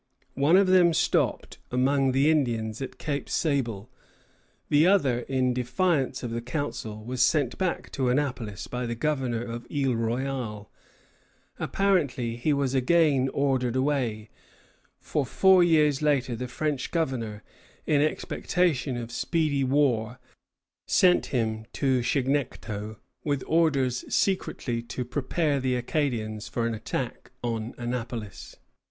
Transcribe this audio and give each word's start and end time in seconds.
One 0.33 0.57
of 0.57 0.65
them 0.65 0.95
stopped 0.95 1.59
among 1.69 2.11
the 2.11 2.31
Indians 2.31 2.81
at 2.81 2.97
Cape 2.97 3.29
Sable; 3.29 3.87
the 4.67 4.87
other, 4.87 5.19
in 5.29 5.53
defiance 5.53 6.23
of 6.23 6.31
the 6.31 6.41
Council, 6.41 7.03
was 7.05 7.21
sent 7.21 7.55
back 7.59 7.91
to 7.91 8.09
Annapolis 8.09 8.65
by 8.65 8.87
the 8.87 8.95
Governor 8.95 9.43
of 9.43 9.67
Isle 9.71 9.93
Royale. 9.93 10.71
Apparently 11.59 12.35
he 12.35 12.51
was 12.51 12.73
again 12.73 13.29
ordered 13.31 13.75
away; 13.75 14.31
for 14.99 15.23
four 15.23 15.63
years 15.63 16.01
later 16.01 16.35
the 16.35 16.47
French 16.47 16.89
governor, 16.89 17.43
in 17.85 18.01
expectation 18.01 18.97
of 18.97 19.11
speedy 19.11 19.63
war, 19.63 20.17
sent 20.87 21.27
him 21.27 21.65
to 21.73 21.99
Chignecto 22.01 22.97
with 23.23 23.43
orders 23.45 24.03
secretly 24.11 24.81
to 24.81 25.05
prepare 25.05 25.59
the 25.59 25.75
Acadians 25.75 26.47
for 26.47 26.65
an 26.65 26.73
attack 26.73 27.29
on 27.43 27.75
Annapolis. 27.77 28.55